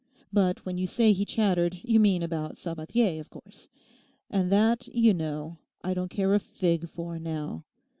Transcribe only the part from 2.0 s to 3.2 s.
about Sabathier,